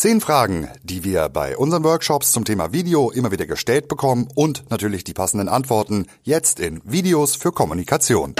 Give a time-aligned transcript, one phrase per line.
[0.00, 4.64] Zehn Fragen, die wir bei unseren Workshops zum Thema Video immer wieder gestellt bekommen und
[4.70, 8.34] natürlich die passenden Antworten jetzt in Videos für Kommunikation.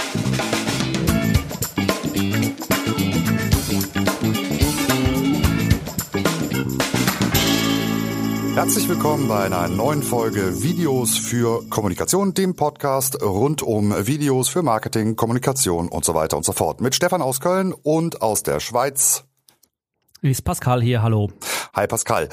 [8.55, 14.63] Herzlich willkommen bei einer neuen Folge Videos für Kommunikation, dem Podcast rund um Videos für
[14.63, 16.81] Marketing, Kommunikation und so weiter und so fort.
[16.81, 19.25] Mit Stefan aus Köln und aus der Schweiz.
[20.23, 21.31] Ist Pascal hier, hallo.
[21.73, 22.29] Hi Pascal.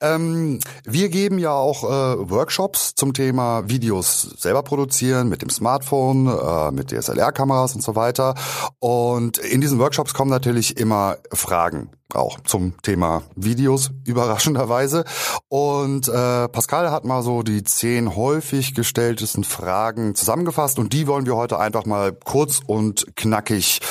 [0.00, 6.28] Ähm, wir geben ja auch äh, Workshops zum Thema Videos selber produzieren mit dem Smartphone,
[6.28, 8.36] äh, mit DSLR-Kameras und so weiter.
[8.78, 15.04] Und in diesen Workshops kommen natürlich immer Fragen auch zum Thema Videos, überraschenderweise.
[15.48, 21.26] Und äh, Pascal hat mal so die zehn häufig gestelltesten Fragen zusammengefasst und die wollen
[21.26, 23.82] wir heute einfach mal kurz und knackig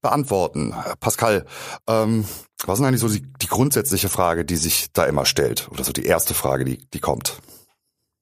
[0.00, 0.74] beantworten.
[1.00, 1.44] Pascal,
[1.88, 2.24] ähm,
[2.64, 5.68] was ist eigentlich so die, die grundsätzliche Frage, die sich da immer stellt?
[5.70, 7.40] Oder so die erste Frage, die, die kommt?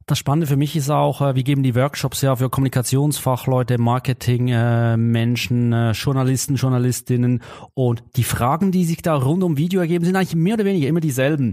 [0.06, 5.72] Das Spannende für mich ist auch, äh, wir geben die Workshops ja für Kommunikationsfachleute, Marketingmenschen,
[5.72, 10.34] äh, Journalisten, Journalistinnen und die Fragen, die sich da rund um Video ergeben, sind eigentlich
[10.34, 11.52] mehr oder weniger immer dieselben.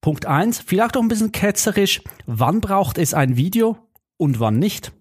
[0.00, 3.76] Punkt eins, vielleicht auch ein bisschen ketzerisch, wann braucht es ein Video
[4.18, 4.92] und wann nicht?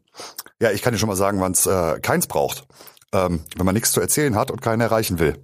[0.60, 2.66] Ja, ich kann dir schon mal sagen, wann es äh, keins braucht.
[3.14, 5.38] Ähm, wenn man nichts zu erzählen hat und keinen erreichen will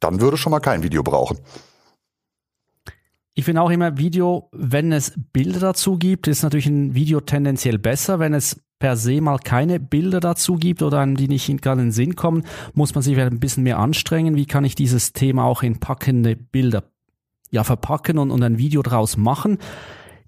[0.00, 1.38] dann würde schon mal kein Video brauchen.
[3.34, 7.78] Ich finde auch immer Video, wenn es Bilder dazu gibt, ist natürlich ein Video tendenziell
[7.78, 8.20] besser.
[8.20, 11.88] Wenn es per se mal keine Bilder dazu gibt oder einem die nicht gerade in
[11.88, 14.36] den Sinn kommen, muss man sich ein bisschen mehr anstrengen.
[14.36, 16.84] Wie kann ich dieses Thema auch in packende Bilder
[17.50, 19.58] ja, verpacken und, und ein Video draus machen?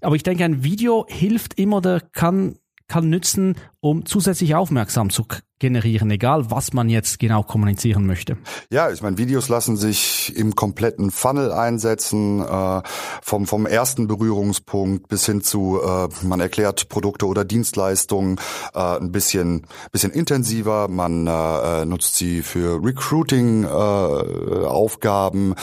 [0.01, 2.57] Aber ich denke, ein Video hilft immer oder kann
[2.87, 5.25] kann nützen, um zusätzlich aufmerksam zu
[5.59, 8.37] generieren, egal was man jetzt genau kommunizieren möchte.
[8.69, 12.83] Ja, ich meine, Videos lassen sich im kompletten Funnel einsetzen, äh,
[13.21, 18.39] vom, vom ersten Berührungspunkt bis hin zu, äh, man erklärt Produkte oder Dienstleistungen
[18.73, 25.55] äh, ein bisschen, bisschen intensiver, man äh, nutzt sie für Recruiting-Aufgaben, äh,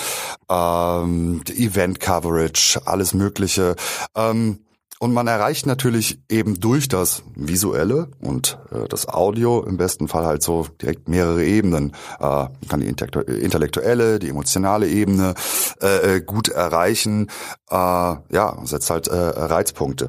[0.51, 3.77] ähm, Event-Coverage, alles Mögliche.
[4.17, 4.59] Ähm,
[5.05, 10.25] und man erreicht natürlich eben durch das Visuelle und äh, das Audio im besten Fall
[10.25, 11.91] halt so direkt mehrere Ebenen.
[12.19, 15.35] Äh, man kann die intellektuelle, die emotionale Ebene
[15.83, 17.27] äh, äh, gut erreichen.
[17.69, 20.09] Äh, ja, setzt halt äh, Reizpunkte.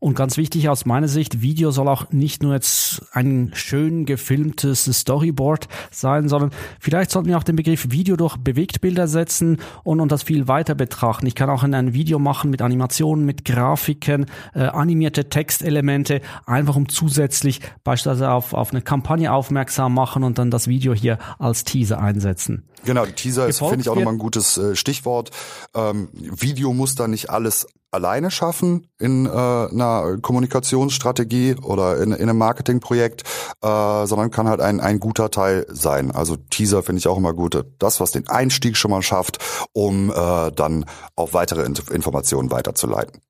[0.00, 4.84] Und ganz wichtig aus meiner Sicht, Video soll auch nicht nur jetzt ein schön gefilmtes
[4.84, 10.12] Storyboard sein, sondern vielleicht sollten wir auch den Begriff Video durch Bewegtbilder setzen und, und
[10.12, 11.26] das viel weiter betrachten.
[11.26, 16.88] Ich kann auch ein Video machen mit Animationen, mit Grafiken, äh, animierte Textelemente, einfach um
[16.88, 22.00] zusätzlich beispielsweise auf, auf eine Kampagne aufmerksam machen und dann das Video hier als Teaser
[22.00, 22.68] einsetzen.
[22.84, 25.30] Genau, Teaser ist, finde ich, auch nochmal ein gutes äh, Stichwort.
[25.74, 32.28] Ähm, Video muss da nicht alles alleine schaffen in äh, einer Kommunikationsstrategie oder in, in
[32.28, 33.22] einem Marketingprojekt,
[33.62, 36.10] äh, sondern kann halt ein, ein guter Teil sein.
[36.10, 37.64] Also Teaser finde ich auch immer gut.
[37.78, 39.38] Das, was den Einstieg schon mal schafft,
[39.72, 40.84] um äh, dann
[41.16, 43.22] auf weitere Informationen weiterzuleiten.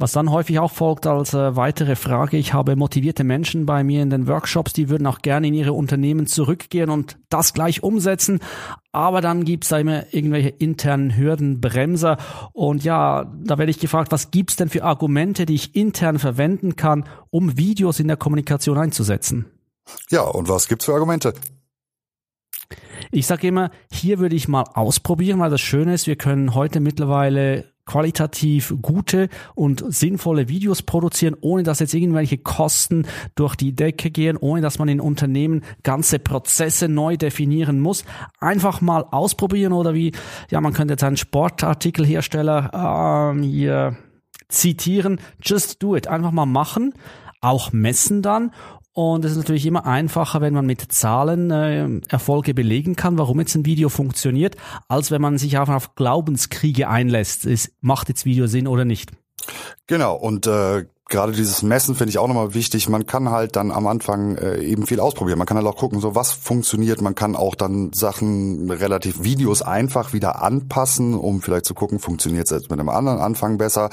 [0.00, 4.00] Was dann häufig auch folgt als äh, weitere Frage, ich habe motivierte Menschen bei mir
[4.00, 8.40] in den Workshops, die würden auch gerne in ihre Unternehmen zurückgehen und das gleich umsetzen,
[8.92, 12.16] aber dann gibt's da immer irgendwelche internen Hürden, Bremser
[12.54, 16.76] und ja, da werde ich gefragt, was gibt's denn für Argumente, die ich intern verwenden
[16.76, 19.50] kann, um Videos in der Kommunikation einzusetzen?
[20.08, 21.34] Ja, und was gibt's für Argumente?
[23.10, 26.80] Ich sage immer, hier würde ich mal ausprobieren, weil das Schöne ist, wir können heute
[26.80, 34.12] mittlerweile qualitativ gute und sinnvolle Videos produzieren, ohne dass jetzt irgendwelche Kosten durch die Decke
[34.12, 38.04] gehen, ohne dass man in Unternehmen ganze Prozesse neu definieren muss.
[38.38, 40.12] Einfach mal ausprobieren oder wie,
[40.50, 43.96] ja, man könnte jetzt einen Sportartikelhersteller ähm, hier
[44.48, 45.18] zitieren.
[45.42, 46.06] Just do it.
[46.06, 46.94] Einfach mal machen
[47.40, 48.52] auch messen dann
[48.92, 53.38] und es ist natürlich immer einfacher, wenn man mit Zahlen äh, Erfolge belegen kann, warum
[53.38, 54.56] jetzt ein Video funktioniert,
[54.88, 57.44] als wenn man sich einfach auf Glaubenskriege einlässt.
[57.44, 59.12] Ist, macht jetzt Video Sinn oder nicht?
[59.86, 62.88] Genau, und äh, gerade dieses Messen finde ich auch nochmal wichtig.
[62.88, 65.38] Man kann halt dann am Anfang äh, eben viel ausprobieren.
[65.38, 67.02] Man kann halt auch gucken, so was funktioniert.
[67.02, 72.44] Man kann auch dann Sachen relativ Videos einfach wieder anpassen, um vielleicht zu gucken, funktioniert
[72.46, 73.90] es jetzt mit einem anderen Anfang besser.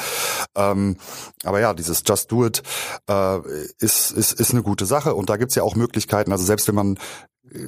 [0.55, 0.97] Ähm,
[1.43, 2.61] aber ja, dieses Just Do It
[3.09, 3.39] äh,
[3.79, 5.15] ist, ist, ist eine gute Sache.
[5.15, 6.31] Und da gibt's ja auch Möglichkeiten.
[6.31, 6.99] Also selbst wenn man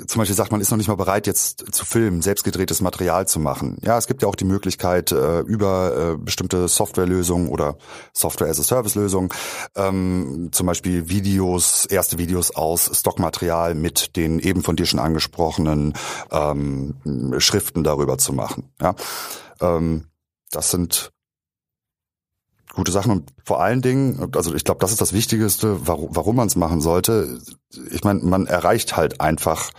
[0.07, 3.39] zum Beispiel sagt, man ist noch nicht mal bereit, jetzt zu filmen, selbstgedrehtes Material zu
[3.39, 3.77] machen.
[3.81, 7.77] Ja, es gibt ja auch die Möglichkeit, äh, über äh, bestimmte Softwarelösungen oder
[8.13, 9.29] Software-as-a-Service-Lösungen
[9.75, 15.93] ähm, zum Beispiel Videos, erste Videos aus Stockmaterial mit den eben von dir schon angesprochenen
[16.31, 16.95] ähm,
[17.37, 18.71] Schriften darüber zu machen.
[18.81, 18.95] Ja,
[19.61, 20.05] ähm,
[20.51, 21.11] das sind
[22.79, 26.37] gute Sachen und vor allen Dingen, also ich glaube, das ist das Wichtigste, warum, warum
[26.37, 27.39] man es machen sollte.
[27.91, 29.71] Ich meine, man erreicht halt einfach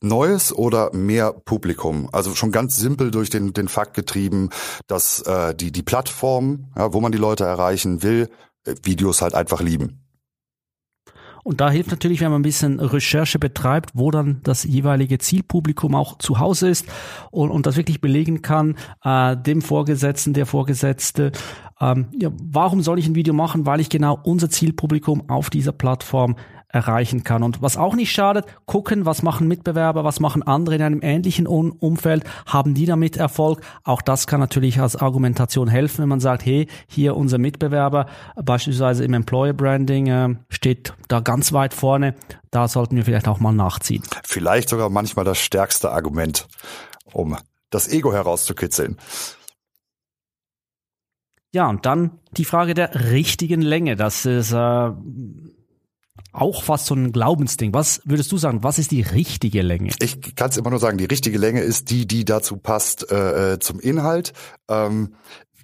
[0.00, 2.08] neues oder mehr Publikum.
[2.10, 4.48] Also schon ganz simpel durch den, den Fakt getrieben,
[4.86, 8.30] dass äh, die, die Plattform, ja, wo man die Leute erreichen will,
[8.64, 10.02] äh, Videos halt einfach lieben.
[11.44, 15.94] Und da hilft natürlich, wenn man ein bisschen Recherche betreibt, wo dann das jeweilige Zielpublikum
[15.96, 16.86] auch zu Hause ist
[17.32, 21.32] und, und das wirklich belegen kann, äh, dem Vorgesetzten, der Vorgesetzte,
[21.82, 23.66] ähm, ja, warum soll ich ein Video machen?
[23.66, 26.36] Weil ich genau unser Zielpublikum auf dieser Plattform
[26.68, 27.42] erreichen kann.
[27.42, 31.46] Und was auch nicht schadet, gucken, was machen Mitbewerber, was machen andere in einem ähnlichen
[31.46, 33.60] Umfeld, haben die damit Erfolg?
[33.84, 38.06] Auch das kann natürlich als Argumentation helfen, wenn man sagt, hey, hier unser Mitbewerber,
[38.42, 42.14] beispielsweise im Employer Branding, äh, steht da ganz weit vorne,
[42.50, 44.02] da sollten wir vielleicht auch mal nachziehen.
[44.24, 46.48] Vielleicht sogar manchmal das stärkste Argument,
[47.12, 47.36] um
[47.70, 48.96] das Ego herauszukitzeln.
[51.52, 53.94] Ja, und dann die Frage der richtigen Länge.
[53.94, 54.90] Das ist äh,
[56.32, 57.74] auch fast so ein Glaubensding.
[57.74, 59.92] Was würdest du sagen, was ist die richtige Länge?
[60.00, 63.54] Ich kann es immer nur sagen, die richtige Länge ist die, die dazu passt äh,
[63.54, 64.32] äh zum Inhalt.
[64.68, 65.14] Ähm,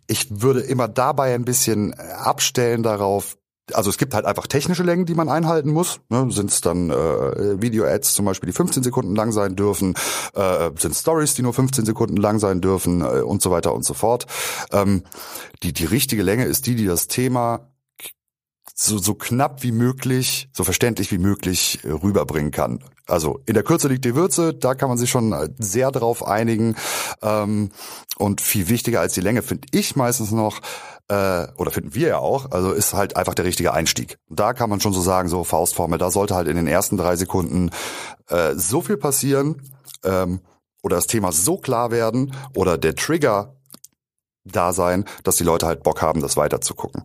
[0.06, 3.38] ich würde immer dabei ein bisschen abstellen darauf,
[3.74, 6.00] also es gibt halt einfach technische Längen, die man einhalten muss.
[6.08, 6.30] Ne?
[6.30, 9.94] Sind es dann äh, Video-Ads zum Beispiel, die 15 Sekunden lang sein dürfen,
[10.34, 13.84] äh, sind Stories, die nur 15 Sekunden lang sein dürfen äh, und so weiter und
[13.84, 14.26] so fort.
[14.72, 15.02] Ähm,
[15.62, 17.68] die, die richtige Länge ist die, die das Thema
[18.74, 22.78] so, so knapp wie möglich, so verständlich wie möglich rüberbringen kann.
[23.08, 26.24] Also in der Kürze liegt die Würze, da kann man sich schon äh, sehr drauf
[26.24, 26.76] einigen.
[27.22, 27.70] Ähm,
[28.18, 30.60] und viel wichtiger als die Länge finde ich meistens noch,
[31.08, 34.18] äh, oder finden wir ja auch, also ist halt einfach der richtige Einstieg.
[34.28, 37.16] Da kann man schon so sagen, so Faustformel, da sollte halt in den ersten drei
[37.16, 37.70] Sekunden
[38.28, 39.62] äh, so viel passieren
[40.04, 40.40] ähm,
[40.82, 43.56] oder das Thema so klar werden oder der Trigger
[44.44, 47.04] da sein, dass die Leute halt Bock haben, das weiterzugucken.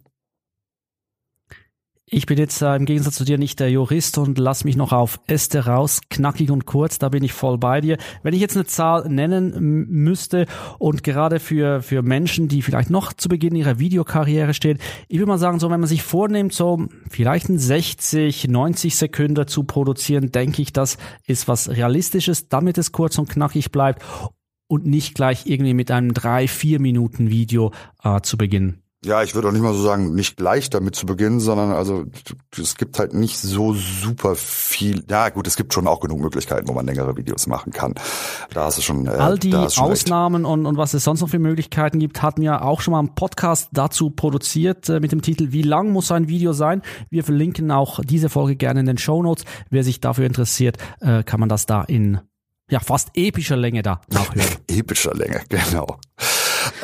[2.15, 4.92] Ich bin jetzt äh, im Gegensatz zu dir nicht der Jurist und lass mich noch
[4.92, 7.98] auf Äste raus, knackig und kurz, da bin ich voll bei dir.
[8.21, 10.45] Wenn ich jetzt eine Zahl nennen müsste
[10.77, 14.77] und gerade für, für Menschen, die vielleicht noch zu Beginn ihrer Videokarriere stehen,
[15.07, 19.48] ich würde mal sagen, so wenn man sich vornimmt, so vielleicht ein 60, 90 Sekunden
[19.48, 24.04] zu produzieren, denke ich, das ist was Realistisches, damit es kurz und knackig bleibt
[24.68, 27.71] und nicht gleich irgendwie mit einem drei, vier Minuten Video
[28.04, 28.82] äh, zu beginnen.
[29.06, 32.06] Ja, ich würde auch nicht mal so sagen, nicht gleich damit zu beginnen, sondern also
[32.58, 35.04] es gibt halt nicht so super viel.
[35.10, 37.96] Ja, gut, es gibt schon auch genug Möglichkeiten, wo man längere Videos machen kann.
[38.54, 39.06] Da hast du schon.
[39.06, 42.62] Äh, All die Ausnahmen und, und was es sonst noch für Möglichkeiten gibt, hatten ja
[42.62, 46.30] auch schon mal einen Podcast dazu produziert äh, mit dem Titel Wie lang muss ein
[46.30, 46.82] Video sein?
[47.10, 49.44] Wir verlinken auch diese Folge gerne in den Show Notes.
[49.70, 52.22] Wer sich dafür interessiert, äh, kann man das da in
[52.70, 54.48] ja fast epischer Länge da nachhören.
[54.68, 56.00] epischer Länge, genau.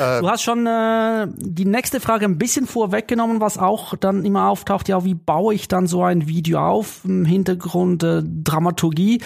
[0.00, 4.88] Du hast schon äh, die nächste Frage ein bisschen vorweggenommen, was auch dann immer auftaucht.
[4.88, 7.04] Ja, wie baue ich dann so ein Video auf?
[7.04, 9.22] Im Hintergrund äh, Dramaturgie.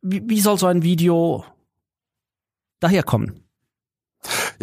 [0.00, 1.44] Wie, wie soll so ein Video
[2.80, 3.41] daherkommen?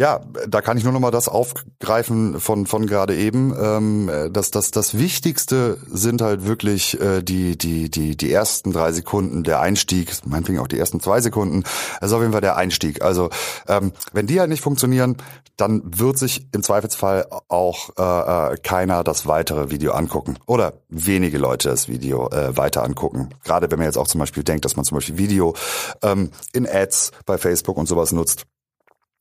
[0.00, 3.54] Ja, da kann ich nur noch mal das aufgreifen von von gerade eben.
[3.54, 8.92] Ähm, das das das Wichtigste sind halt wirklich äh, die die die die ersten drei
[8.92, 11.64] Sekunden der Einstieg, meinetwegen auch die ersten zwei Sekunden.
[12.00, 13.02] Ist auf jeden Fall der Einstieg.
[13.02, 13.28] Also
[13.68, 15.18] ähm, wenn die halt nicht funktionieren,
[15.58, 21.36] dann wird sich im Zweifelsfall auch äh, äh, keiner das weitere Video angucken oder wenige
[21.36, 23.28] Leute das Video äh, weiter angucken.
[23.44, 25.54] Gerade wenn man jetzt auch zum Beispiel denkt, dass man zum Beispiel Video
[26.00, 28.46] ähm, in Ads bei Facebook und sowas nutzt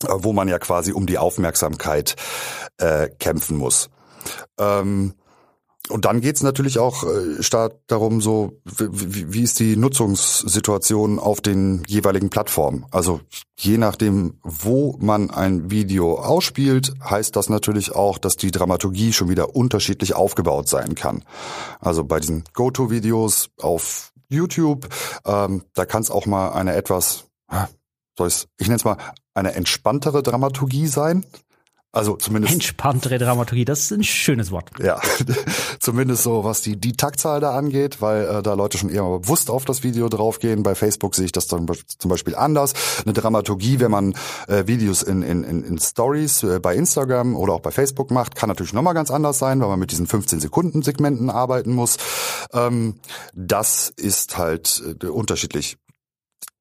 [0.07, 2.15] wo man ja quasi um die Aufmerksamkeit
[2.77, 3.89] äh, kämpfen muss.
[4.57, 5.13] Ähm,
[5.89, 11.41] und dann geht's natürlich auch äh, stark darum, so wie, wie ist die Nutzungssituation auf
[11.41, 12.85] den jeweiligen Plattformen.
[12.91, 13.21] Also
[13.57, 19.29] je nachdem, wo man ein Video ausspielt, heißt das natürlich auch, dass die Dramaturgie schon
[19.29, 21.23] wieder unterschiedlich aufgebaut sein kann.
[21.79, 24.87] Also bei diesen Go-To-Videos auf YouTube,
[25.25, 27.25] ähm, da kann es auch mal eine etwas
[28.19, 28.97] soll ich, ich nenne es mal,
[29.39, 31.25] eine entspanntere Dramaturgie sein.
[31.91, 32.53] Also zumindest.
[32.53, 34.69] Entspanntere Dramaturgie, das ist ein schönes Wort.
[34.79, 35.01] Ja,
[35.79, 39.49] zumindest so, was die, die Taktzahl da angeht, weil äh, da Leute schon eher bewusst
[39.49, 40.61] auf das Video draufgehen.
[40.61, 41.67] Bei Facebook sehe ich das dann
[41.97, 42.73] zum Beispiel anders.
[43.03, 44.13] Eine Dramaturgie, wenn man
[44.47, 48.49] äh, Videos in, in, in Stories äh, bei Instagram oder auch bei Facebook macht, kann
[48.49, 51.97] natürlich nochmal ganz anders sein, weil man mit diesen 15-Sekunden-Segmenten arbeiten muss.
[52.53, 52.99] Ähm,
[53.33, 55.77] das ist halt äh, unterschiedlich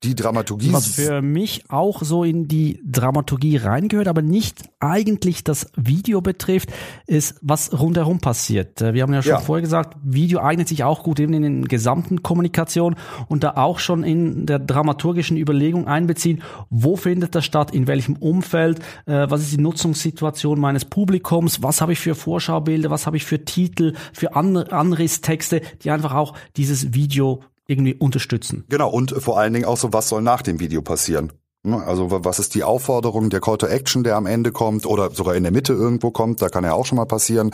[0.04, 0.72] die Dramaturgie.
[0.72, 6.70] Was für mich auch so in die Dramaturgie reingehört, aber nicht eigentlich das Video betrifft,
[7.06, 8.80] ist, was rundherum passiert.
[8.80, 9.40] Äh, wir haben ja schon ja.
[9.40, 12.94] vorher gesagt, Video eignet sich auch gut eben in den gesamten Kommunikation
[13.26, 18.14] und da auch schon in der dramaturgischen Überlegung einbeziehen, wo findet das statt, in welchem
[18.16, 23.16] Umfeld, äh, was ist die Nutzungssituation meines Publikums, was habe ich für Vorschaubilder, was habe
[23.16, 28.64] ich für Titel, für Anrisstexte, die einfach auch dieses Video irgendwie unterstützen.
[28.68, 31.32] Genau, und vor allen Dingen auch so, was soll nach dem Video passieren?
[31.64, 35.10] Ne, also was ist die Aufforderung, der Call to Action, der am Ende kommt oder
[35.10, 37.50] sogar in der Mitte irgendwo kommt, da kann ja auch schon mal passieren.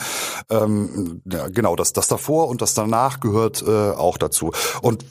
[0.49, 4.51] Ähm, ja, genau, das, das davor und das danach gehört äh, auch dazu.
[4.83, 5.05] Und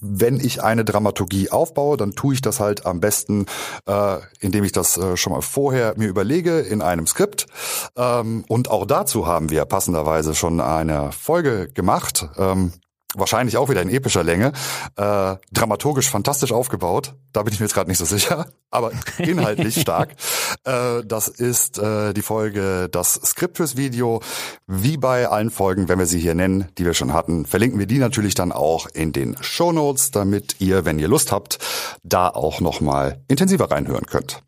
[0.00, 3.44] wenn ich eine Dramaturgie aufbaue, dann tue ich das halt am besten,
[3.86, 7.46] äh, indem ich das äh, schon mal vorher mir überlege in einem Skript.
[7.94, 12.26] Ähm, und auch dazu haben wir passenderweise schon eine Folge gemacht.
[12.38, 12.72] Ähm,
[13.16, 14.52] wahrscheinlich auch wieder in epischer Länge,
[14.96, 17.14] äh, dramaturgisch fantastisch aufgebaut.
[17.32, 20.14] Da bin ich mir jetzt gerade nicht so sicher, aber inhaltlich stark.
[20.64, 24.22] Äh, das ist äh, die Folge Das Skript fürs Video.
[24.66, 27.86] Wie bei allen Folgen, wenn wir sie hier nennen, die wir schon hatten, verlinken wir
[27.86, 31.58] die natürlich dann auch in den Show Notes, damit ihr, wenn ihr Lust habt,
[32.02, 34.42] da auch nochmal intensiver reinhören könnt.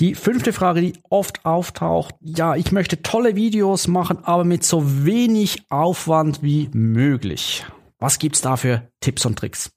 [0.00, 5.04] Die fünfte Frage, die oft auftaucht, ja, ich möchte tolle Videos machen, aber mit so
[5.04, 7.66] wenig Aufwand wie möglich.
[7.98, 9.70] Was gibt's da für Tipps und Tricks?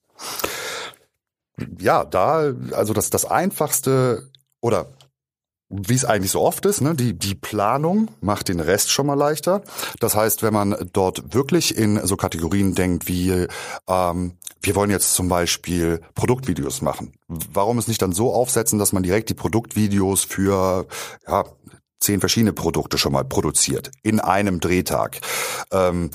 [1.78, 4.92] Ja, da, also das, das einfachste oder
[5.72, 9.14] wie es eigentlich so oft ist, ne, die, die Planung macht den Rest schon mal
[9.14, 9.62] leichter.
[10.00, 13.46] Das heißt, wenn man dort wirklich in so Kategorien denkt wie,
[13.88, 17.14] ähm, wir wollen jetzt zum Beispiel Produktvideos machen.
[17.28, 20.86] Warum es nicht dann so aufsetzen, dass man direkt die Produktvideos für
[21.26, 21.44] ja,
[22.02, 25.20] zehn verschiedene Produkte schon mal produziert in einem Drehtag.
[25.70, 26.10] Ähm,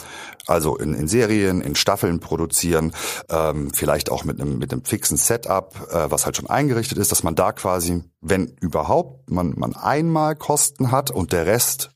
[0.45, 2.93] also in, in Serien, in Staffeln produzieren,
[3.29, 7.11] ähm, vielleicht auch mit einem mit einem fixen Setup, äh, was halt schon eingerichtet ist,
[7.11, 11.91] dass man da quasi, wenn überhaupt, man man einmal Kosten hat und der Rest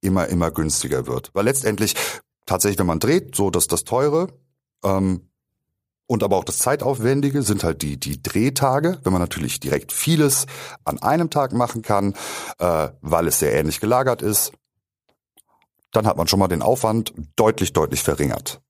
[0.00, 1.30] immer immer günstiger wird.
[1.32, 1.94] Weil letztendlich
[2.46, 4.28] tatsächlich, wenn man dreht, so dass das teure
[4.84, 5.28] ähm,
[6.12, 10.44] und aber auch das Zeitaufwendige sind halt die, die Drehtage, wenn man natürlich direkt vieles
[10.84, 12.12] an einem Tag machen kann,
[12.58, 14.52] äh, weil es sehr ähnlich gelagert ist,
[15.90, 18.60] dann hat man schon mal den Aufwand deutlich, deutlich verringert.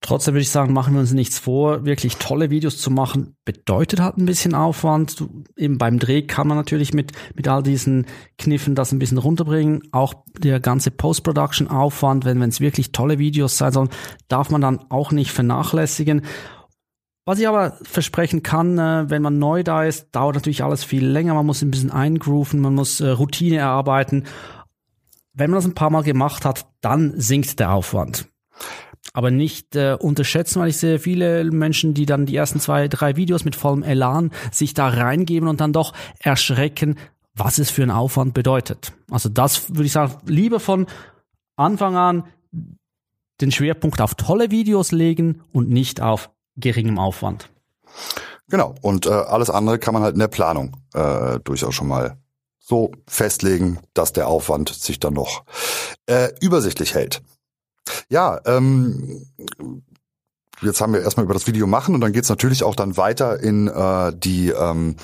[0.00, 1.84] Trotzdem würde ich sagen, machen wir uns nichts vor.
[1.84, 5.24] Wirklich tolle Videos zu machen, bedeutet halt ein bisschen Aufwand.
[5.56, 8.06] Eben beim Dreh kann man natürlich mit, mit all diesen
[8.38, 9.82] Kniffen das ein bisschen runterbringen.
[9.90, 13.90] Auch der ganze Post-Production-Aufwand, wenn es wirklich tolle Videos sein sollen,
[14.28, 16.22] darf man dann auch nicht vernachlässigen.
[17.24, 21.04] Was ich aber versprechen kann, äh, wenn man neu da ist, dauert natürlich alles viel
[21.04, 21.34] länger.
[21.34, 24.24] Man muss ein bisschen eingrooven, man muss äh, Routine erarbeiten.
[25.34, 28.28] Wenn man das ein paar Mal gemacht hat, dann sinkt der Aufwand
[29.12, 33.16] aber nicht äh, unterschätzen, weil ich sehe viele Menschen, die dann die ersten zwei, drei
[33.16, 36.96] Videos mit vollem Elan sich da reingeben und dann doch erschrecken,
[37.34, 38.92] was es für ein Aufwand bedeutet.
[39.10, 40.86] Also das würde ich sagen, lieber von
[41.56, 42.24] Anfang an
[43.40, 47.50] den Schwerpunkt auf tolle Videos legen und nicht auf geringem Aufwand.
[48.48, 52.16] Genau, und äh, alles andere kann man halt in der Planung äh, durchaus schon mal
[52.58, 55.44] so festlegen, dass der Aufwand sich dann noch
[56.06, 57.22] äh, übersichtlich hält.
[58.10, 59.26] Ja, ähm,
[60.62, 63.40] jetzt haben wir erstmal über das Video machen und dann geht's natürlich auch dann weiter
[63.40, 64.96] in äh, die ähm,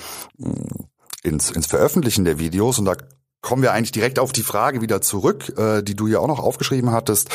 [1.23, 2.95] ins, ins Veröffentlichen der Videos und da
[3.41, 6.39] kommen wir eigentlich direkt auf die Frage wieder zurück, äh, die du ja auch noch
[6.39, 7.29] aufgeschrieben hattest.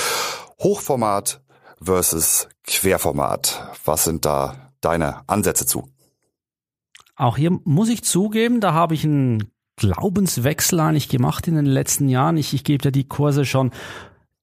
[0.60, 1.40] Hochformat
[1.80, 3.70] versus Querformat.
[3.84, 5.88] Was sind da deine Ansätze zu?
[7.14, 12.08] Auch hier muss ich zugeben, da habe ich einen Glaubenswechsel eigentlich gemacht in den letzten
[12.08, 12.36] Jahren.
[12.36, 13.70] Ich, ich gebe ja die Kurse schon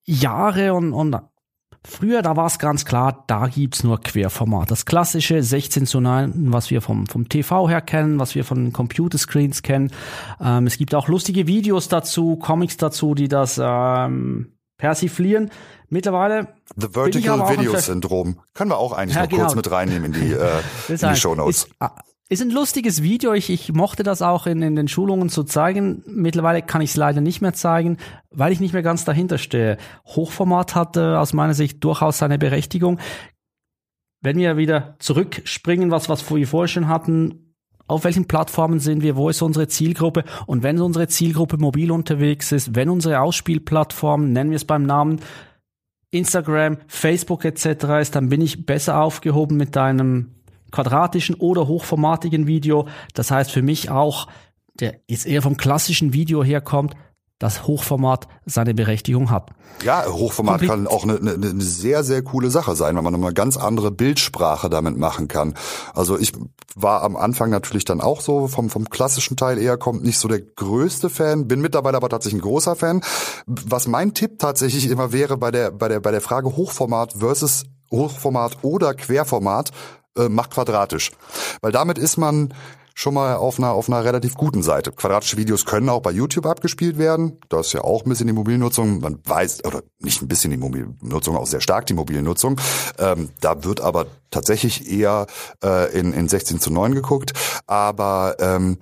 [0.08, 1.18] Jahre und, und
[1.84, 4.72] früher, da war es ganz klar, da gibt's nur Querformat.
[4.72, 8.74] Das klassische 16 zu 9, was wir vom, vom TV her kennen, was wir von
[8.74, 9.92] Computerscreens kennen.
[10.42, 15.52] Ähm, es gibt auch lustige Videos dazu, Comics dazu, die das ähm, persiflieren.
[15.90, 16.50] Mittlerweile.
[16.76, 18.40] The Vertical Video Syndrom.
[18.54, 19.44] Können wir auch eigentlich ja, noch genau.
[19.44, 20.60] kurz mit reinnehmen in die, äh,
[20.90, 21.68] in die Show Notes.
[22.30, 23.32] Ist, ein lustiges Video.
[23.34, 26.04] Ich, ich mochte das auch in, in den Schulungen zu zeigen.
[26.06, 27.98] Mittlerweile kann ich es leider nicht mehr zeigen,
[28.32, 29.78] weil ich nicht mehr ganz dahinter stehe.
[30.06, 33.00] Hochformat hat äh, aus meiner Sicht durchaus seine Berechtigung.
[34.22, 37.56] Wenn wir wieder zurückspringen, was, was wir vorher schon hatten,
[37.88, 42.52] auf welchen Plattformen sind wir, wo ist unsere Zielgruppe und wenn unsere Zielgruppe mobil unterwegs
[42.52, 45.22] ist, wenn unsere Ausspielplattform, nennen wir es beim Namen,
[46.12, 47.86] Instagram, Facebook etc.
[48.02, 50.37] ist, dann bin ich besser aufgehoben mit einem
[50.72, 52.88] quadratischen oder hochformatigen Video.
[53.14, 54.28] Das heißt für mich auch,
[54.80, 56.96] der jetzt eher vom klassischen Video herkommt,
[57.40, 59.52] dass Hochformat seine Berechtigung hat.
[59.84, 63.14] Ja, Hochformat Kompli kann auch eine, eine, eine sehr, sehr coole Sache sein, weil man
[63.14, 65.54] eine ganz andere Bildsprache damit machen kann.
[65.94, 66.32] Also ich
[66.76, 70.28] war am Anfang natürlich dann auch so vom, vom klassischen Teil eher kommt nicht so
[70.28, 73.02] der größte Fan, bin mittlerweile aber tatsächlich ein großer Fan.
[73.46, 77.66] Was mein Tipp tatsächlich immer wäre bei der, bei der, bei der Frage Hochformat versus
[77.92, 79.72] Hochformat oder Querformat,
[80.18, 81.12] äh, macht quadratisch.
[81.62, 82.54] Weil damit ist man
[82.98, 84.92] schon mal auf einer, auf einer relativ guten Seite.
[84.92, 87.40] Quadratische Videos können auch bei YouTube abgespielt werden.
[87.48, 89.02] Das ist ja auch ein bisschen die Mobilnutzung.
[89.02, 92.60] Man weiß, oder nicht ein bisschen die Mobilnutzung, auch sehr stark die Mobilnutzung.
[92.98, 95.28] Ähm, da wird aber tatsächlich eher
[95.64, 97.34] äh, in, in 16 zu 9 geguckt.
[97.68, 98.80] Aber ähm,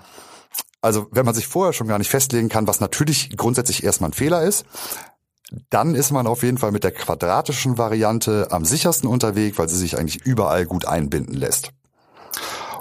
[0.80, 4.14] also wenn man sich vorher schon gar nicht festlegen kann, was natürlich grundsätzlich erstmal ein
[4.14, 4.66] Fehler ist,
[5.70, 9.78] dann ist man auf jeden Fall mit der quadratischen Variante am sichersten unterwegs, weil sie
[9.78, 11.72] sich eigentlich überall gut einbinden lässt.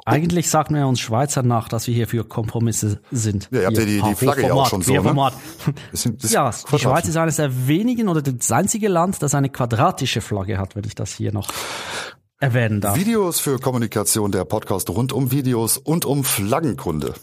[0.07, 3.49] Eigentlich sagen wir uns Schweizer nach, dass wir hier für Kompromisse sind.
[3.51, 5.33] Ja, ihr habt ja die, die Flagge ja auch schon so, ne?
[5.93, 9.49] Das das ja, die Schweiz ist eines der wenigen oder das einzige Land, das eine
[9.49, 11.49] quadratische Flagge hat, wenn ich das hier noch
[12.39, 12.99] erwähnen darf.
[12.99, 17.15] Videos für Kommunikation, der Podcast rund um Videos und um Flaggenkunde.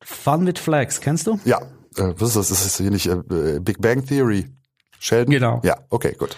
[0.00, 1.40] Fun with Flags, kennst du?
[1.44, 1.60] Ja,
[1.98, 2.48] äh, was ist das?
[2.48, 4.46] Das ist hier nicht äh, Big Bang Theory.
[4.98, 5.32] Sheldon?
[5.32, 5.60] Genau.
[5.64, 6.36] Ja, okay, gut.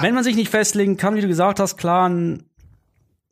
[0.00, 2.44] Wenn man sich nicht festlegen kann, wie du gesagt hast, klar, ein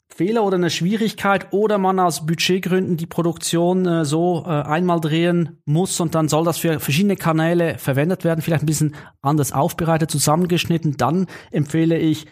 [0.08, 5.62] Fehler oder eine Schwierigkeit oder man aus Budgetgründen die Produktion äh, so äh, einmal drehen
[5.64, 10.10] muss und dann soll das für verschiedene Kanäle verwendet werden, vielleicht ein bisschen anders aufbereitet,
[10.10, 12.26] zusammengeschnitten, dann empfehle ich,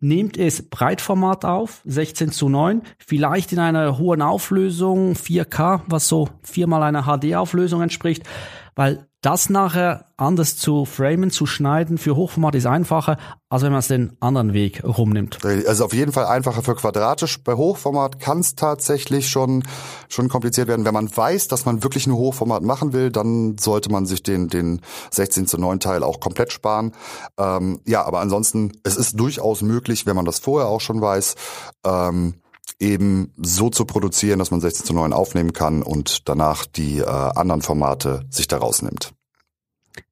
[0.00, 6.28] nehmt es Breitformat auf, 16 zu 9, vielleicht in einer hohen Auflösung, 4K, was so
[6.42, 8.22] viermal einer HD-Auflösung entspricht,
[8.74, 13.80] weil das nachher anders zu framen, zu schneiden für Hochformat ist einfacher, als wenn man
[13.80, 15.44] es den anderen Weg rumnimmt.
[15.44, 17.42] Also auf jeden Fall einfacher für quadratisch.
[17.42, 19.64] Bei Hochformat kann es tatsächlich schon
[20.08, 20.84] schon kompliziert werden.
[20.84, 24.48] Wenn man weiß, dass man wirklich nur Hochformat machen will, dann sollte man sich den
[24.48, 26.92] den 16 zu 9 Teil auch komplett sparen.
[27.38, 31.34] Ähm, ja, aber ansonsten es ist durchaus möglich, wenn man das vorher auch schon weiß.
[31.84, 32.34] Ähm,
[32.78, 37.04] eben so zu produzieren, dass man 16 zu 9 aufnehmen kann und danach die äh,
[37.04, 39.12] anderen Formate sich da rausnimmt.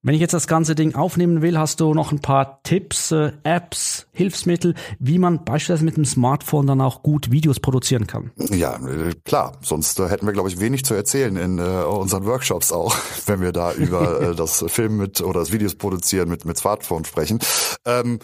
[0.02, 3.32] Wenn ich jetzt das ganze Ding aufnehmen will, hast du noch ein paar Tipps, äh,
[3.42, 8.30] Apps, Hilfsmittel, wie man beispielsweise mit dem Smartphone dann auch gut Videos produzieren kann.
[8.36, 8.78] Ja,
[9.24, 9.52] klar.
[9.62, 12.94] Sonst äh, hätten wir, glaube ich, wenig zu erzählen in äh, unseren Workshops auch,
[13.26, 17.04] wenn wir da über äh, das Film mit oder das Videos produzieren mit mit Smartphone
[17.04, 17.40] sprechen.
[17.84, 18.20] Ähm,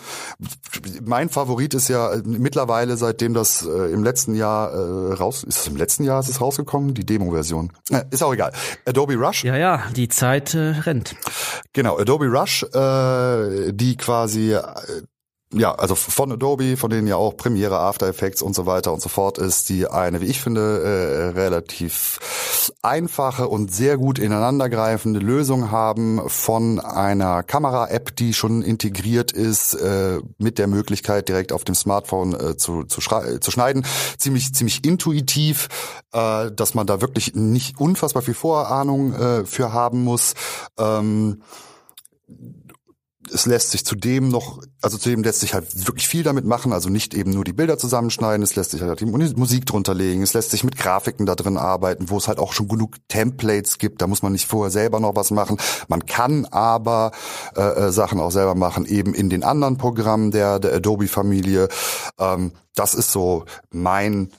[1.04, 5.66] mein Favorit ist ja äh, mittlerweile, seitdem das äh, im letzten Jahr raus ist, es
[5.66, 7.72] im letzten Jahr ist es rausgekommen, die Demo-Version.
[8.10, 8.52] Ist auch egal.
[8.86, 9.44] Adobe Rush.
[9.44, 11.16] Ja, ja, die Zeit rennt.
[11.74, 14.62] Genau, Adobe Rush, äh, die quasi äh,
[15.52, 19.02] ja, also von Adobe, von denen ja auch Premiere, After Effects und so weiter und
[19.02, 25.20] so fort ist, die eine, wie ich finde, äh, relativ einfache und sehr gut ineinandergreifende
[25.20, 31.64] Lösung haben von einer Kamera-App, die schon integriert ist, äh, mit der Möglichkeit direkt auf
[31.64, 33.84] dem Smartphone äh, zu, zu, zu schneiden.
[34.16, 35.68] Ziemlich, ziemlich intuitiv,
[36.12, 40.34] äh, dass man da wirklich nicht unfassbar viel Vorahnung äh, für haben muss.
[40.78, 41.42] Ähm,
[43.32, 46.88] es lässt sich zudem noch, also zudem lässt sich halt wirklich viel damit machen, also
[46.88, 50.34] nicht eben nur die Bilder zusammenschneiden, es lässt sich halt die Musik drunter legen, es
[50.34, 54.02] lässt sich mit Grafiken da drin arbeiten, wo es halt auch schon genug Templates gibt,
[54.02, 55.56] da muss man nicht vorher selber noch was machen.
[55.88, 57.12] Man kann aber
[57.56, 61.68] äh, äh Sachen auch selber machen, eben in den anderen Programmen der, der Adobe-Familie.
[62.18, 64.30] Ähm, das ist so mein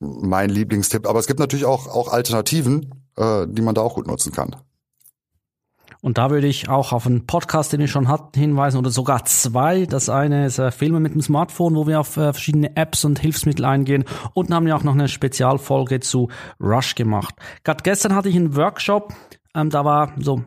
[0.00, 1.06] mein Lieblingstipp.
[1.06, 4.56] Aber es gibt natürlich auch, auch Alternativen, äh, die man da auch gut nutzen kann.
[6.04, 9.24] Und da würde ich auch auf einen Podcast, den ich schon hatte, hinweisen oder sogar
[9.24, 9.86] zwei.
[9.86, 13.18] Das eine ist äh, Filme mit dem Smartphone, wo wir auf äh, verschiedene Apps und
[13.18, 14.04] Hilfsmittel eingehen.
[14.34, 16.28] Und haben ja auch noch eine Spezialfolge zu
[16.60, 17.34] Rush gemacht.
[17.64, 19.14] Gerade gestern hatte ich einen Workshop,
[19.54, 20.44] ähm, da war so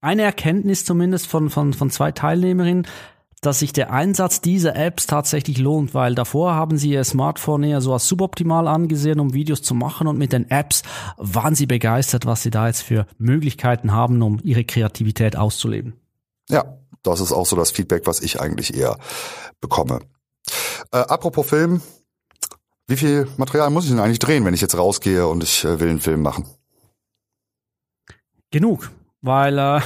[0.00, 2.86] eine Erkenntnis zumindest von, von, von zwei Teilnehmerinnen
[3.46, 7.80] dass sich der Einsatz dieser Apps tatsächlich lohnt, weil davor haben sie ihr Smartphone eher
[7.80, 10.82] so als suboptimal angesehen, um Videos zu machen und mit den Apps
[11.16, 15.94] waren sie begeistert, was sie da jetzt für Möglichkeiten haben, um ihre Kreativität auszuleben.
[16.48, 18.98] Ja, das ist auch so das Feedback, was ich eigentlich eher
[19.60, 20.00] bekomme.
[20.90, 21.80] Äh, apropos Film,
[22.88, 25.78] wie viel Material muss ich denn eigentlich drehen, wenn ich jetzt rausgehe und ich äh,
[25.78, 26.46] will einen Film machen?
[28.50, 28.90] Genug,
[29.22, 29.80] weil äh,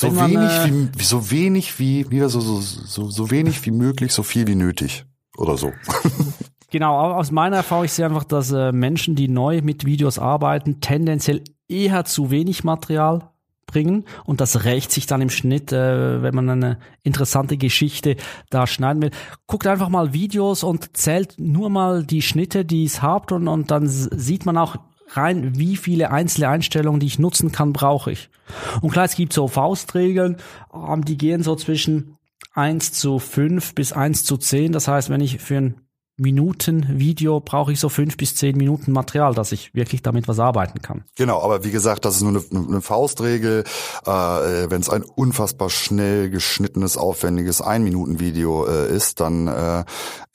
[0.00, 4.12] so wenig äh, wie so wenig wie wieder so, so so so wenig wie möglich,
[4.12, 5.04] so viel wie nötig
[5.36, 5.72] oder so.
[6.70, 10.80] Genau, aus meiner Erfahrung ich sehe einfach, dass äh, Menschen, die neu mit Videos arbeiten,
[10.82, 13.30] tendenziell eher zu wenig Material
[13.66, 18.16] bringen und das rächt sich dann im Schnitt, äh, wenn man eine interessante Geschichte
[18.50, 19.10] da schneiden will.
[19.46, 23.70] Guckt einfach mal Videos und zählt nur mal die Schnitte, die es habt und, und
[23.70, 24.76] dann sieht man auch
[25.10, 28.30] rein, wie viele einzelne Einstellungen, die ich nutzen kann, brauche ich.
[28.80, 30.36] Und klar, es gibt so Faustregeln,
[30.74, 32.16] ähm, die gehen so zwischen
[32.54, 34.72] 1 zu 5 bis 1 zu 10.
[34.72, 35.80] Das heißt, wenn ich für ein
[36.18, 40.38] Minuten Video brauche ich so fünf bis zehn Minuten Material, dass ich wirklich damit was
[40.40, 41.04] arbeiten kann.
[41.16, 43.64] Genau, aber wie gesagt, das ist nur eine, eine Faustregel.
[44.04, 49.84] Äh, Wenn es ein unfassbar schnell geschnittenes, aufwendiges Ein-Minuten-Video äh, ist, dann äh,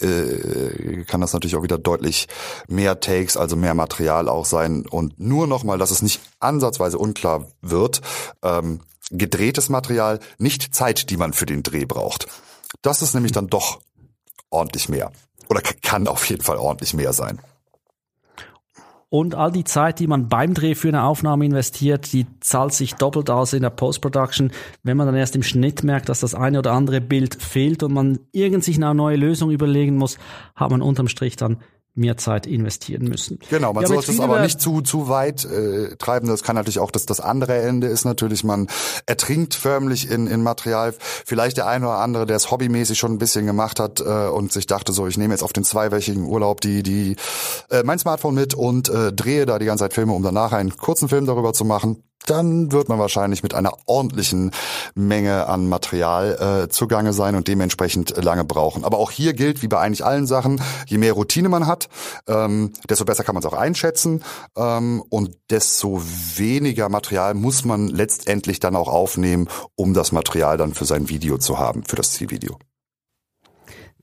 [0.05, 2.27] äh, kann das natürlich auch wieder deutlich
[2.67, 4.85] mehr Takes, also mehr Material auch sein.
[4.89, 8.01] Und nur nochmal, dass es nicht ansatzweise unklar wird,
[8.41, 8.79] ähm,
[9.11, 12.27] gedrehtes Material, nicht Zeit, die man für den Dreh braucht.
[12.81, 13.81] Das ist nämlich dann doch
[14.49, 15.11] ordentlich mehr.
[15.49, 17.39] Oder kann auf jeden Fall ordentlich mehr sein.
[19.09, 22.95] Und all die Zeit, die man beim Dreh für eine Aufnahme investiert, die zahlt sich
[22.95, 24.51] doppelt aus in der Post-Production.
[24.81, 27.93] Wenn man dann erst im Schnitt merkt, dass das eine oder andere Bild fehlt und
[27.93, 30.17] man irgend sich eine neue Lösung überlegen muss,
[30.55, 31.57] hat man unterm Strich dann
[31.95, 33.39] mehr Zeit investieren müssen.
[33.49, 36.27] Genau, man ja, sollte es aber nicht zu zu weit äh, treiben.
[36.27, 38.67] Das kann natürlich auch das das andere Ende ist natürlich, man
[39.05, 40.93] ertrinkt förmlich in in Material.
[40.99, 44.51] Vielleicht der eine oder andere, der es hobbymäßig schon ein bisschen gemacht hat äh, und
[44.51, 47.15] sich dachte so, ich nehme jetzt auf den zweiwöchigen Urlaub die die
[47.69, 50.75] äh, mein Smartphone mit und äh, drehe da die ganze Zeit Filme, um danach einen
[50.75, 54.51] kurzen Film darüber zu machen dann wird man wahrscheinlich mit einer ordentlichen
[54.95, 58.83] Menge an Material äh, zugange sein und dementsprechend lange brauchen.
[58.83, 61.89] Aber auch hier gilt, wie bei eigentlich allen Sachen, je mehr Routine man hat,
[62.27, 64.23] ähm, desto besser kann man es auch einschätzen
[64.55, 66.01] ähm, und desto
[66.35, 71.37] weniger Material muss man letztendlich dann auch aufnehmen, um das Material dann für sein Video
[71.37, 72.57] zu haben, für das Zielvideo.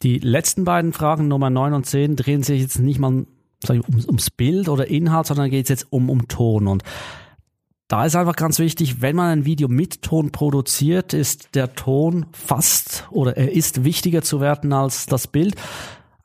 [0.02, 3.26] Die letzten beiden Fragen, Nummer 9 und 10, drehen sich jetzt nicht mal
[3.68, 6.66] ums, ums Bild oder Inhalt, sondern geht es jetzt um, um Ton.
[6.66, 6.82] Und
[7.90, 12.26] da ist einfach ganz wichtig, wenn man ein Video mit Ton produziert, ist der Ton
[12.30, 15.56] fast oder er ist wichtiger zu werten als das Bild.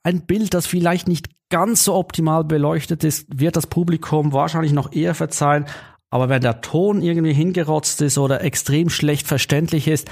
[0.04, 4.94] Ein Bild, das vielleicht nicht ganz so optimal beleuchtet ist, wird das Publikum wahrscheinlich noch
[4.94, 5.66] eher verzeihen.
[6.12, 10.08] Aber wenn der Ton irgendwie hingerotzt ist oder extrem schlecht verständlich ist,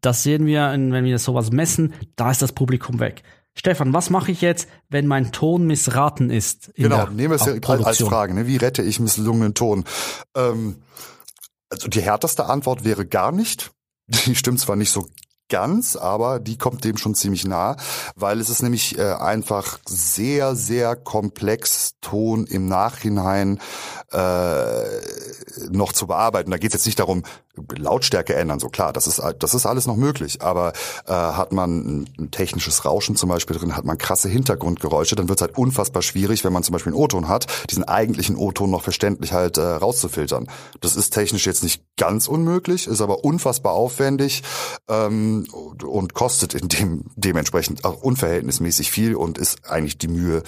[0.00, 3.22] das sehen wir, wenn wir sowas messen, da ist das Publikum weg.
[3.56, 6.72] Stefan, was mache ich jetzt, wenn mein Ton missraten ist?
[6.74, 8.34] genau, nehmen wir es ja als Frage.
[8.34, 8.46] Ne?
[8.46, 9.84] Wie rette ich misslungenen Ton?
[10.34, 10.82] Ähm,
[11.70, 13.70] also die härteste Antwort wäre gar nicht.
[14.06, 15.06] Die stimmt zwar nicht so
[15.48, 17.76] ganz, aber die kommt dem schon ziemlich nah,
[18.16, 23.60] weil es ist nämlich äh, einfach sehr, sehr komplex, Ton im Nachhinein
[24.14, 26.50] äh, noch zu bearbeiten.
[26.50, 27.22] Da geht es jetzt nicht darum,
[27.76, 30.42] Lautstärke ändern, so klar, das ist das ist alles noch möglich.
[30.42, 30.72] Aber
[31.06, 35.38] äh, hat man ein, technisches Rauschen zum Beispiel drin, hat man krasse Hintergrundgeräusche, dann wird
[35.38, 38.82] es halt unfassbar schwierig, wenn man zum Beispiel einen O-Ton hat, diesen eigentlichen O-Ton noch
[38.82, 40.48] verständlich halt äh, rauszufiltern.
[40.80, 44.42] Das ist technisch jetzt nicht ganz unmöglich, ist aber unfassbar aufwendig
[44.88, 50.42] ähm, und kostet in dem dementsprechend auch unverhältnismäßig viel und ist eigentlich die Mühe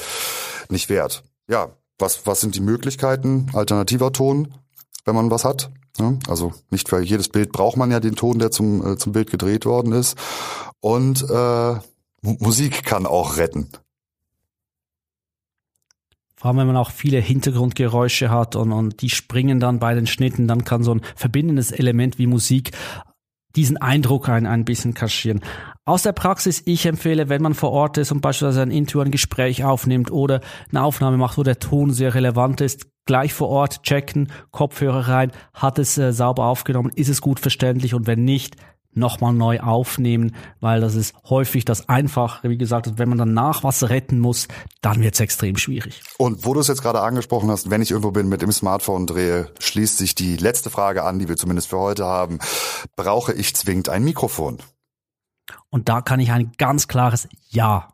[0.69, 1.23] nicht wert.
[1.49, 4.55] Ja, was was sind die Möglichkeiten alternativer Ton,
[5.05, 5.71] wenn man was hat?
[5.99, 6.19] Ne?
[6.29, 9.31] Also nicht für jedes Bild braucht man ja den Ton, der zum, äh, zum Bild
[9.31, 10.17] gedreht worden ist.
[10.81, 11.75] Und äh,
[12.23, 13.69] Musik kann auch retten.
[16.37, 20.07] Vor allem, wenn man auch viele Hintergrundgeräusche hat und, und die springen dann bei den
[20.07, 22.73] Schnitten, dann kann so ein verbindendes Element wie Musik
[23.57, 25.41] diesen Eindruck ein, ein bisschen kaschieren.
[25.89, 29.13] Aus der Praxis, ich empfehle, wenn man vor Ort ist und beispielsweise ein Interview, ein
[29.13, 33.85] Gespräch aufnimmt oder eine Aufnahme macht, wo der Ton sehr relevant ist, gleich vor Ort
[33.85, 38.57] checken, Kopfhörer rein, hat es äh, sauber aufgenommen, ist es gut verständlich und wenn nicht,
[38.95, 42.49] nochmal neu aufnehmen, weil das ist häufig das Einfache.
[42.51, 44.49] Wie gesagt, wenn man danach was retten muss,
[44.81, 46.03] dann wird es extrem schwierig.
[46.17, 49.07] Und wo du es jetzt gerade angesprochen hast, wenn ich irgendwo bin mit dem Smartphone
[49.07, 52.39] drehe, schließt sich die letzte Frage an, die wir zumindest für heute haben.
[52.97, 54.59] Brauche ich zwingend ein Mikrofon?
[55.71, 57.89] Und da kann ich ein ganz klares Ja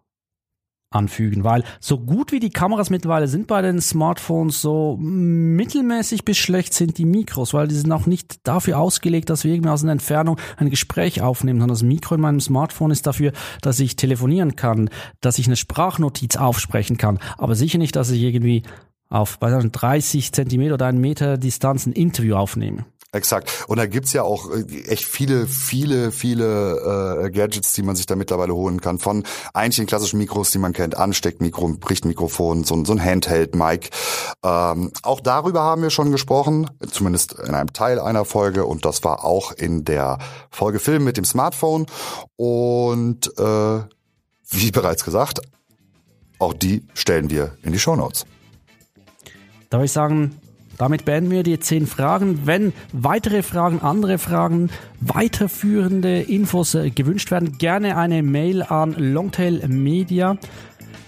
[0.95, 6.38] anfügen, weil so gut wie die Kameras mittlerweile sind bei den Smartphones, so mittelmäßig bis
[6.38, 9.83] schlecht sind die Mikros, weil die sind auch nicht dafür ausgelegt, dass wir irgendwie aus
[9.83, 13.97] einer Entfernung ein Gespräch aufnehmen, sondern das Mikro in meinem Smartphone ist dafür, dass ich
[13.97, 18.62] telefonieren kann, dass ich eine Sprachnotiz aufsprechen kann, aber sicher nicht, dass ich irgendwie
[19.09, 22.87] auf 30 Zentimeter oder einen Meter Distanz ein Interview aufnehme.
[23.14, 23.64] Exakt.
[23.68, 28.07] Und da gibt's ja auch äh, echt viele, viele, viele äh, Gadgets, die man sich
[28.07, 28.98] da mittlerweile holen kann.
[28.98, 33.90] Von eigentlich den klassischen Mikros, die man kennt, Ansteckmikro, Richtmikrofon, so, so ein Handheld-Mic.
[34.42, 38.64] Ähm, auch darüber haben wir schon gesprochen, zumindest in einem Teil einer Folge.
[38.64, 40.18] Und das war auch in der
[40.51, 41.87] Folge Film mit dem Smartphone.
[42.37, 43.81] Und äh,
[44.48, 45.42] wie bereits gesagt,
[46.42, 48.27] Auch die stellen wir in die Show Notes.
[49.70, 50.37] Da würde ich sagen,
[50.78, 52.46] damit beenden wir die zehn Fragen.
[52.46, 59.66] Wenn weitere Fragen, andere Fragen, weiterführende Infos äh, gewünscht werden, gerne eine Mail an Longtail
[59.68, 60.37] Media.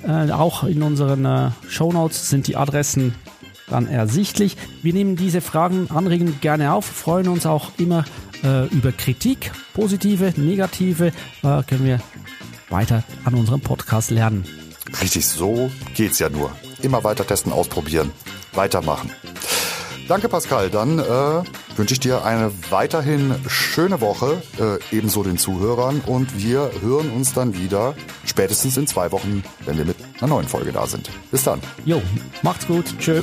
[0.07, 3.15] Äh, auch in unseren äh, Show Notes sind die Adressen
[3.69, 4.57] dann ersichtlich.
[4.83, 8.05] Wir nehmen diese Fragen, Anregungen gerne auf, freuen uns auch immer
[8.43, 11.09] äh, über Kritik, positive, negative,
[11.43, 12.01] äh, können wir
[12.69, 14.45] weiter an unserem Podcast lernen.
[15.01, 16.53] Richtig, so geht's ja nur.
[16.83, 18.13] Immer weiter testen, ausprobieren,
[18.53, 19.11] weitermachen.
[20.07, 20.69] Danke, Pascal.
[20.69, 21.03] Dann äh,
[21.77, 26.03] wünsche ich dir eine weiterhin schöne Woche, äh, ebenso den Zuhörern.
[26.07, 27.95] Und wir hören uns dann wieder
[28.27, 31.09] spätestens in zwei Wochen, wenn wir mit einer neuen Folge da sind.
[31.31, 31.61] Bis dann.
[31.85, 32.03] Jo,
[32.43, 32.85] macht's gut.
[32.99, 33.23] Tschö.